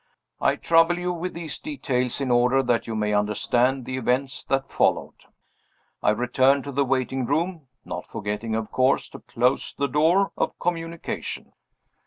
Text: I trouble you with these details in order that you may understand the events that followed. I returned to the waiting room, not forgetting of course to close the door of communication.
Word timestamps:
I 0.39 0.55
trouble 0.55 0.97
you 0.97 1.13
with 1.13 1.33
these 1.35 1.59
details 1.59 2.19
in 2.19 2.31
order 2.31 2.63
that 2.63 2.87
you 2.87 2.95
may 2.95 3.13
understand 3.13 3.85
the 3.85 3.97
events 3.97 4.43
that 4.45 4.71
followed. 4.71 5.25
I 6.01 6.09
returned 6.09 6.63
to 6.63 6.71
the 6.71 6.83
waiting 6.83 7.27
room, 7.27 7.67
not 7.85 8.07
forgetting 8.07 8.55
of 8.55 8.71
course 8.71 9.07
to 9.09 9.19
close 9.19 9.75
the 9.75 9.85
door 9.85 10.31
of 10.35 10.57
communication. 10.57 11.53